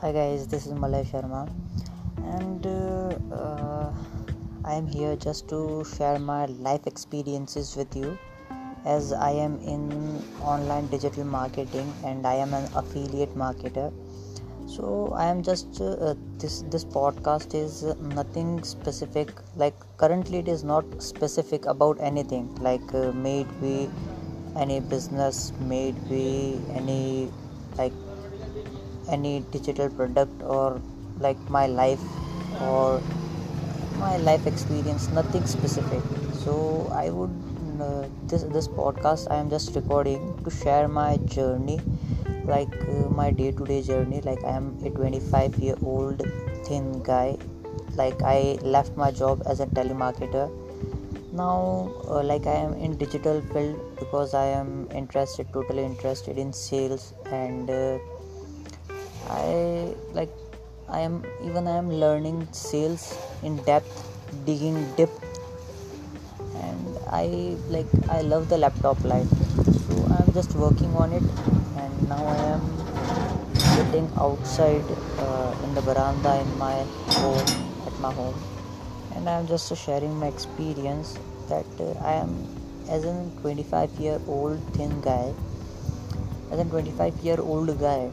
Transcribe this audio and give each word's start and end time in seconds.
Hi 0.00 0.12
guys, 0.12 0.46
this 0.46 0.64
is 0.64 0.74
Malay 0.74 1.02
Sharma, 1.02 1.50
and 2.18 2.64
uh, 2.64 3.34
uh, 3.34 3.92
I 4.64 4.74
am 4.74 4.86
here 4.86 5.16
just 5.16 5.48
to 5.48 5.84
share 5.96 6.20
my 6.20 6.46
life 6.66 6.86
experiences 6.86 7.74
with 7.74 7.96
you. 7.96 8.16
As 8.84 9.12
I 9.12 9.30
am 9.32 9.58
in 9.58 10.22
online 10.40 10.86
digital 10.86 11.24
marketing 11.24 11.92
and 12.04 12.24
I 12.28 12.34
am 12.34 12.54
an 12.54 12.70
affiliate 12.76 13.34
marketer, 13.34 13.92
so 14.68 15.12
I 15.16 15.24
am 15.24 15.42
just 15.42 15.80
uh, 15.80 16.14
this 16.38 16.62
this 16.70 16.84
podcast 16.84 17.52
is 17.52 17.82
nothing 18.20 18.62
specific. 18.62 19.32
Like 19.56 19.74
currently, 19.96 20.38
it 20.38 20.46
is 20.46 20.62
not 20.62 20.84
specific 21.02 21.66
about 21.66 21.96
anything. 22.00 22.54
Like 22.60 22.94
uh, 22.94 23.10
may 23.10 23.40
it 23.40 23.60
be 23.60 23.90
any 24.54 24.78
business, 24.78 25.52
may 25.58 25.88
it 25.88 26.08
be 26.08 26.60
any 26.82 27.32
like 27.76 27.92
any 29.08 29.40
digital 29.52 29.88
product 29.88 30.42
or 30.42 30.80
like 31.18 31.38
my 31.50 31.66
life 31.66 32.02
or 32.60 33.00
my 33.98 34.16
life 34.16 34.46
experience 34.46 35.08
nothing 35.10 35.46
specific. 35.46 36.02
So 36.32 36.90
i 36.94 37.10
would 37.10 37.30
uh, 37.86 38.08
this 38.30 38.44
this 38.56 38.68
podcast 38.68 39.30
i 39.30 39.36
am 39.36 39.50
just 39.50 39.74
recording 39.76 40.22
to 40.44 40.50
share 40.50 40.88
my 40.88 41.16
journey 41.36 41.80
like 42.44 42.74
uh, 42.82 43.08
my 43.20 43.30
day 43.30 43.50
to 43.52 43.66
day 43.66 43.82
journey. 43.82 44.20
Like 44.20 44.44
i 44.44 44.56
am 44.60 44.76
a 44.84 44.90
25 44.90 45.58
year 45.66 45.76
old 45.82 46.22
thin 46.64 47.02
guy. 47.02 47.36
Like 47.96 48.22
i 48.22 48.58
left 48.62 48.96
my 48.96 49.10
job 49.10 49.42
as 49.46 49.60
a 49.60 49.66
telemarketer. 49.66 50.46
Now 51.32 51.90
uh, 52.08 52.22
like 52.22 52.46
i 52.46 52.54
am 52.66 52.74
in 52.74 52.96
digital 52.96 53.40
field 53.52 53.80
because 53.98 54.34
i 54.34 54.44
am 54.44 54.88
interested 55.02 55.52
totally 55.52 55.84
interested 55.84 56.38
in 56.38 56.52
sales 56.52 57.12
and 57.30 57.70
uh, 57.70 57.98
I 59.26 59.94
like 60.12 60.30
I 60.88 61.00
am 61.00 61.22
even 61.44 61.66
I 61.68 61.76
am 61.76 61.90
learning 61.92 62.48
sales 62.52 63.16
in 63.42 63.56
depth, 63.64 63.92
digging 64.46 64.78
deep, 64.96 65.10
and 66.56 66.98
I 67.10 67.56
like 67.68 67.86
I 68.08 68.22
love 68.22 68.48
the 68.48 68.56
laptop 68.56 69.02
life. 69.04 69.28
So 69.84 70.06
I 70.14 70.22
am 70.22 70.32
just 70.32 70.54
working 70.54 70.94
on 70.94 71.12
it, 71.12 71.22
and 71.76 72.08
now 72.08 72.24
I 72.24 72.38
am 72.54 72.62
sitting 73.54 74.10
outside 74.16 74.84
uh, 75.18 75.54
in 75.64 75.74
the 75.74 75.82
veranda 75.82 76.40
in 76.40 76.58
my 76.58 76.82
home 77.20 77.48
at 77.86 78.00
my 78.00 78.12
home, 78.12 78.38
and 79.14 79.28
I 79.28 79.38
am 79.38 79.46
just 79.46 79.74
sharing 79.76 80.18
my 80.18 80.28
experience 80.28 81.18
that 81.48 81.66
uh, 81.80 81.92
I 82.00 82.14
am 82.14 82.32
as 82.88 83.04
a 83.04 83.30
25 83.42 83.90
year 84.00 84.18
old 84.26 84.58
thin 84.72 85.02
guy, 85.02 85.34
as 86.50 86.58
a 86.58 86.64
25 86.64 87.14
year 87.16 87.40
old 87.40 87.78
guy 87.78 88.10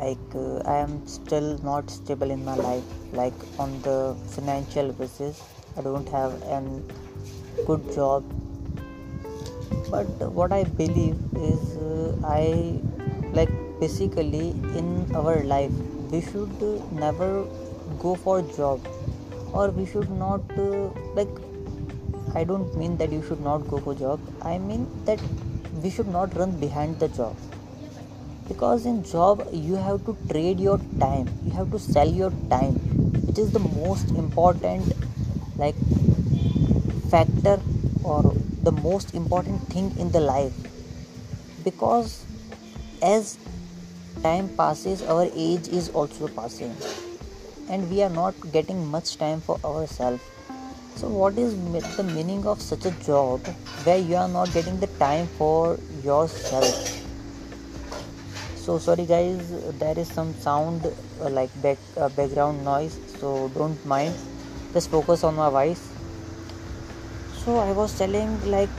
like 0.00 0.34
uh, 0.34 0.58
i 0.74 0.76
am 0.76 1.06
still 1.06 1.58
not 1.68 1.90
stable 1.90 2.30
in 2.30 2.44
my 2.44 2.54
life 2.54 2.84
like 3.12 3.34
on 3.58 3.80
the 3.82 4.16
financial 4.34 4.92
basis. 4.92 5.42
I 5.76 5.82
don't 5.82 6.08
have 6.08 6.42
an 6.42 6.82
good 7.66 7.92
job. 7.94 8.24
But 9.90 10.32
what 10.38 10.52
i 10.52 10.64
believe 10.64 11.18
is 11.36 11.76
uh, 11.76 12.16
i 12.24 12.80
like 13.38 13.52
basically 13.80 14.50
in 14.80 15.14
our 15.14 15.36
life 15.44 15.72
we 16.10 16.20
should 16.22 16.62
never 16.92 17.46
go 17.98 18.14
for 18.14 18.42
job. 18.42 18.80
Or 19.52 19.70
we 19.70 19.84
should 19.84 20.10
not 20.10 20.40
uh, 20.58 20.88
like 21.14 21.28
i 22.34 22.44
don't 22.44 22.74
mean 22.74 22.96
that 22.96 23.12
you 23.12 23.22
should 23.22 23.40
not 23.40 23.68
go 23.68 23.78
for 23.78 23.94
job. 23.94 24.20
I 24.42 24.58
mean 24.58 24.86
that 25.04 25.20
we 25.82 25.90
should 25.90 26.08
not 26.08 26.34
run 26.34 26.58
behind 26.58 26.98
the 26.98 27.08
job 27.08 27.36
because 28.48 28.86
in 28.86 29.02
job 29.04 29.46
you 29.52 29.76
have 29.76 30.04
to 30.06 30.16
trade 30.30 30.60
your 30.60 30.78
time. 30.98 31.28
You 31.44 31.52
have 31.52 31.70
to 31.72 31.78
sell 31.78 32.08
your 32.08 32.30
time 32.50 32.74
which 33.26 33.38
is 33.38 33.52
the 33.52 33.60
most 33.60 34.10
important 34.10 34.92
like 35.56 35.74
factor 37.10 37.60
or 38.04 38.34
the 38.62 38.72
most 38.72 39.14
important 39.14 39.60
thing 39.68 39.96
in 39.98 40.10
the 40.10 40.20
life. 40.20 40.52
Because 41.64 42.24
as 43.02 43.38
time 44.22 44.48
passes 44.56 45.02
our 45.02 45.28
age 45.34 45.68
is 45.68 45.88
also 45.90 46.28
passing. 46.28 46.74
And 47.68 47.90
we 47.90 48.02
are 48.02 48.10
not 48.10 48.34
getting 48.52 48.86
much 48.86 49.16
time 49.16 49.40
for 49.40 49.58
ourselves. 49.64 50.22
So 50.96 51.08
what 51.08 51.38
is 51.38 51.54
the 51.96 52.02
meaning 52.02 52.46
of 52.46 52.60
such 52.60 52.84
a 52.84 52.90
job 53.04 53.46
where 53.84 53.98
you 53.98 54.16
are 54.16 54.28
not 54.28 54.52
getting 54.52 54.78
the 54.78 54.88
time 54.98 55.26
for 55.38 55.78
yourself 56.04 57.01
so 58.64 58.78
sorry 58.78 59.04
guys 59.06 59.48
there 59.78 59.98
is 59.98 60.08
some 60.16 60.32
sound 60.34 60.84
uh, 60.86 61.28
like 61.28 61.50
back 61.62 61.78
uh, 61.96 62.08
background 62.10 62.64
noise 62.64 62.96
so 63.22 63.48
don't 63.54 63.86
mind. 63.86 64.14
Just 64.72 64.90
focus 64.90 65.22
on 65.22 65.36
my 65.36 65.48
voice. 65.50 65.82
So 67.42 67.58
i 67.58 67.70
was 67.72 67.96
telling 67.98 68.32
like 68.50 68.74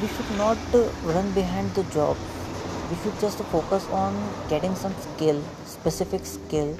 we 0.00 0.08
should 0.14 0.32
not 0.38 0.58
run 1.12 1.30
behind 1.32 1.72
the 1.74 1.84
job. 1.94 2.16
We 2.90 2.96
should 3.02 3.20
just 3.20 3.38
focus 3.54 3.86
on 4.00 4.18
getting 4.48 4.74
some 4.74 4.94
skill 5.06 5.40
specific 5.64 6.26
skill 6.26 6.76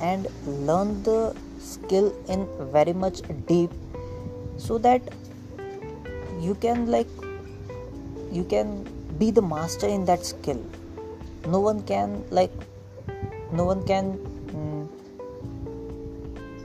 and 0.00 0.26
learn 0.46 1.02
the 1.02 1.34
skill 1.58 2.12
in 2.28 2.48
very 2.72 2.92
much 2.92 3.22
deep 3.46 3.70
so 4.56 4.78
that 4.78 5.00
you 6.40 6.54
can 6.66 6.86
like 6.86 7.08
you 8.32 8.44
can 8.44 8.76
be 9.18 9.30
the 9.30 9.42
master 9.42 9.86
in 9.86 10.04
that 10.04 10.24
skill. 10.24 10.62
No 11.46 11.60
one 11.60 11.82
can 11.82 12.24
like 12.30 12.52
no 13.52 13.64
one 13.64 13.84
can 13.86 14.18
mm, 14.48 14.88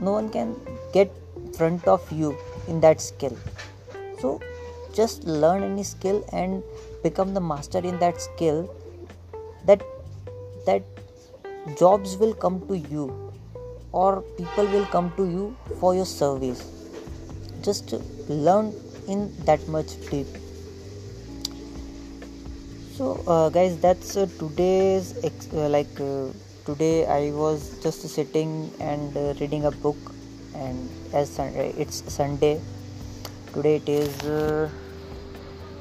no 0.00 0.12
one 0.12 0.28
can 0.30 0.56
get 0.92 1.12
front 1.56 1.86
of 1.86 2.10
you 2.10 2.36
in 2.68 2.80
that 2.80 3.00
skill. 3.00 3.36
So 4.20 4.40
just 4.92 5.24
learn 5.24 5.62
any 5.62 5.82
skill 5.82 6.24
and 6.32 6.62
become 7.02 7.34
the 7.34 7.40
master 7.40 7.78
in 7.78 7.98
that 7.98 8.20
skill 8.20 8.74
that 9.66 9.82
that 10.66 10.82
jobs 11.78 12.16
will 12.16 12.34
come 12.34 12.60
to 12.68 12.76
you 12.76 13.32
or 13.92 14.22
people 14.36 14.66
will 14.66 14.86
come 14.86 15.12
to 15.16 15.24
you 15.24 15.56
for 15.80 15.94
your 15.94 16.06
service. 16.06 16.62
Just 17.62 17.94
learn 18.28 18.72
in 19.06 19.32
that 19.44 19.66
much 19.68 20.00
deep 20.10 20.41
so 22.96 23.04
uh, 23.26 23.48
guys 23.48 23.78
that's 23.78 24.16
uh, 24.18 24.26
today's 24.38 25.14
ex- 25.24 25.48
uh, 25.54 25.66
like 25.74 25.98
uh, 25.98 26.28
today 26.66 27.06
i 27.06 27.30
was 27.30 27.60
just 27.82 28.02
sitting 28.14 28.50
and 28.80 29.16
uh, 29.16 29.32
reading 29.40 29.64
a 29.64 29.70
book 29.84 29.96
and 30.54 30.90
as 31.14 31.30
sun- 31.30 31.54
uh, 31.56 31.82
it's 31.82 32.02
sunday. 32.12 32.60
Today 33.54 33.76
it 33.76 33.88
is 33.88 34.12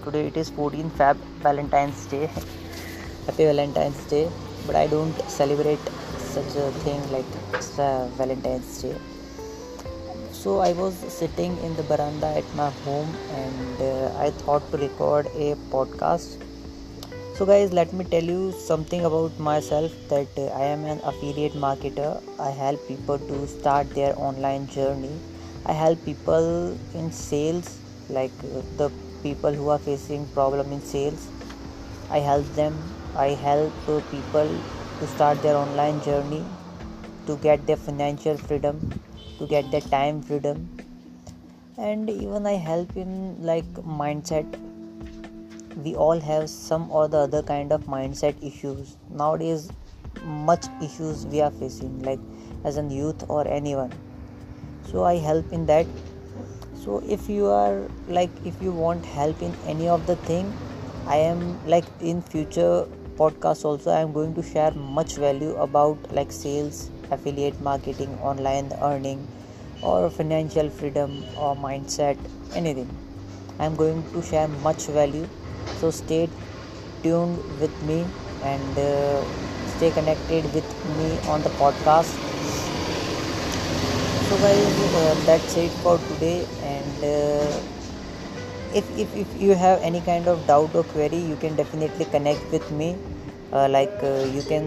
today 0.06 0.28
it 0.28 0.38
is 0.38 0.50
14 0.50 0.90
feb 0.92 1.18
valentine's 1.48 2.06
day. 2.06 2.26
Happy 3.26 3.46
valentine's 3.46 4.04
day. 4.06 4.30
But 4.66 4.76
i 4.76 4.88
don't 4.88 5.18
celebrate 5.30 5.92
such 6.18 6.56
a 6.56 6.72
thing 6.86 7.02
like 7.12 7.26
valentine's 8.22 8.82
day. 8.82 8.96
So 10.32 10.60
i 10.60 10.72
was 10.72 10.96
sitting 11.20 11.58
in 11.58 11.76
the 11.76 11.84
veranda 11.84 12.28
at 12.44 12.56
my 12.56 12.70
home 12.86 13.14
and 13.42 13.84
i 14.28 14.32
thought 14.44 14.72
to 14.72 14.78
record 14.78 15.28
a 15.36 15.56
podcast 15.76 16.51
so 17.36 17.46
guys 17.46 17.72
let 17.78 17.94
me 17.98 18.04
tell 18.14 18.24
you 18.32 18.52
something 18.52 19.06
about 19.06 19.38
myself 19.48 19.94
that 20.10 20.40
uh, 20.44 20.48
i 20.62 20.64
am 20.72 20.84
an 20.86 21.00
affiliate 21.12 21.54
marketer. 21.54 22.22
I 22.40 22.50
help 22.52 22.88
people 22.88 23.20
to 23.30 23.48
start 23.48 23.94
their 23.96 24.14
online 24.20 24.68
journey. 24.68 25.22
I 25.66 25.74
help 25.74 26.04
people 26.04 26.78
in 26.94 27.12
sales 27.12 27.80
like 28.10 28.34
uh, 28.44 28.64
the 28.82 28.90
people 29.24 29.54
who 29.54 29.70
are 29.70 29.80
facing 29.80 30.28
problem 30.28 30.74
in 30.74 30.82
sales. 30.82 31.30
I 32.10 32.20
help 32.20 32.48
them 32.62 32.82
i 33.16 33.30
help 33.46 33.90
uh, 33.90 34.00
people 34.12 34.52
to 35.00 35.08
start 35.08 35.42
their 35.42 35.56
online 35.58 36.02
journey 36.02 36.46
to 37.28 37.38
get 37.38 37.66
their 37.68 37.78
financial 37.78 38.38
freedom 38.38 38.82
to 39.40 39.48
get 39.48 39.72
their 39.72 39.88
time 39.96 40.22
freedom. 40.22 40.70
And 41.78 42.10
even 42.10 42.46
i 42.46 42.58
help 42.72 42.98
in 42.98 43.42
like 43.52 43.74
mindset 44.02 44.62
we 45.76 45.96
all 45.96 46.20
have 46.20 46.50
some 46.50 46.90
or 46.92 47.08
the 47.08 47.18
other 47.18 47.42
kind 47.44 47.72
of 47.72 47.84
mindset 47.84 48.36
issues. 48.46 48.98
Nowadays 49.10 49.72
much 50.24 50.66
issues 50.84 51.26
we 51.26 51.42
are 51.42 51.52
facing 51.52 52.04
like 52.04 52.20
as 52.64 52.78
a 52.78 52.84
youth 52.84 53.24
or 53.30 53.48
anyone. 53.48 53.92
So 54.92 55.04
i 55.04 55.18
help 55.18 55.52
in 55.52 55.66
that. 55.68 55.88
So 56.84 57.02
if 57.08 57.30
you 57.30 57.46
are 57.48 57.90
like 58.08 58.32
if 58.46 58.62
you 58.62 58.72
want 58.72 59.06
help 59.06 59.42
in 59.42 59.56
any 59.66 59.88
of 59.88 60.06
the 60.08 60.16
thing 60.16 60.54
i 61.08 61.16
am 61.18 61.40
like 61.66 61.86
in 62.00 62.22
future 62.22 62.86
podcast 63.20 63.66
also 63.66 63.92
i 63.92 64.00
am 64.00 64.12
going 64.14 64.34
to 64.36 64.44
share 64.44 64.72
much 64.98 65.16
value 65.24 65.56
about 65.66 66.12
like 66.18 66.32
sales 66.32 66.90
affiliate 67.16 67.60
marketing 67.62 68.14
online 68.32 68.72
earning 68.90 69.28
or 69.82 70.10
financial 70.10 70.70
freedom 70.70 71.24
or 71.38 71.56
mindset 71.56 72.18
anything. 72.56 72.90
I 73.60 73.66
am 73.66 73.76
going 73.76 74.04
to 74.14 74.22
share 74.22 74.48
much 74.48 74.88
value 74.88 75.28
so 75.80 75.92
stay 75.92 76.30
tuned 77.04 77.38
with 77.60 77.76
me 77.84 78.06
and 78.44 78.78
uh, 78.78 79.22
stay 79.78 79.92
connected 79.92 80.44
with 80.54 80.68
me 80.98 81.18
on 81.30 81.42
the 81.42 81.50
podcast. 81.62 82.14
So 84.30 84.38
guys 84.38 84.82
uh, 84.96 85.16
that's 85.26 85.58
it 85.58 85.72
for 85.84 85.98
today 86.10 86.46
and 86.64 87.04
uh, 87.04 87.62
if, 88.74 88.86
if, 88.98 89.16
if 89.16 89.42
you 89.42 89.56
have 89.56 89.82
any 89.82 90.02
kind 90.02 90.28
of 90.28 90.46
doubt 90.48 90.74
or 90.76 90.84
query 90.84 91.18
you 91.18 91.36
can 91.36 91.56
definitely 91.56 92.06
connect 92.06 92.52
with 92.52 92.70
me. 92.72 92.96
Uh, 93.52 93.68
like 93.68 93.92
uh, 94.02 94.24
you 94.34 94.42
can 94.44 94.66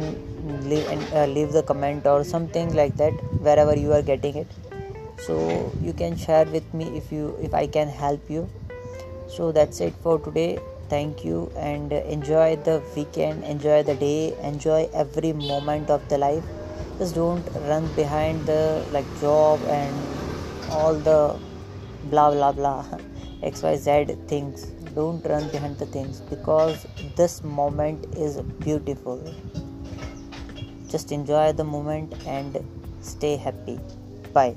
leave 0.69 0.87
and 0.91 1.03
uh, 1.15 1.25
leave 1.27 1.53
the 1.53 1.63
comment 1.63 2.07
or 2.07 2.23
something 2.23 2.75
like 2.75 2.95
that 2.97 3.13
wherever 3.41 3.75
you 3.75 3.93
are 3.93 4.03
getting 4.03 4.37
it. 4.37 4.47
So 5.17 5.73
you 5.83 5.95
can 5.95 6.17
share 6.19 6.45
with 6.45 6.75
me 6.75 6.85
if 6.99 7.11
you 7.11 7.35
if 7.41 7.55
i 7.55 7.67
can 7.67 7.89
help 7.89 8.29
you. 8.29 8.47
So 9.27 9.53
that's 9.53 9.81
it 9.81 9.95
for 10.03 10.19
today 10.19 10.59
thank 10.89 11.25
you 11.25 11.51
and 11.57 11.93
enjoy 11.93 12.57
the 12.57 12.83
weekend 12.97 13.45
enjoy 13.45 13.83
the 13.83 13.95
day 13.95 14.35
enjoy 14.43 14.89
every 14.93 15.33
moment 15.33 15.91
of 15.91 16.09
the 16.09 16.19
life. 16.19 16.45
Just 16.99 17.15
don't 17.15 17.47
run 17.69 17.87
behind 17.95 18.47
the 18.47 18.85
like 18.93 19.09
job 19.21 19.61
and 19.69 19.95
all 20.71 20.95
the 20.95 21.39
blah 22.11 22.31
blah 22.31 22.53
blah 22.53 22.85
xyz 23.43 24.29
things. 24.29 24.67
Don't 24.95 25.25
run 25.25 25.49
behind 25.49 25.79
the 25.79 25.87
things 25.87 26.21
because 26.21 26.87
this 27.17 27.43
moment 27.43 28.07
is 28.17 28.41
beautiful. 28.69 29.19
Just 30.89 31.11
enjoy 31.11 31.53
the 31.53 31.65
moment 31.65 32.15
and 32.27 32.65
stay 33.01 33.37
happy. 33.37 33.81
Bye 34.33 34.57